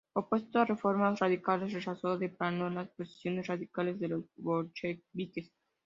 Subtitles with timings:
[0.15, 5.51] Opuesto a reformas radicales, rechazó de plano las posiciones radicales de los bolcheviques.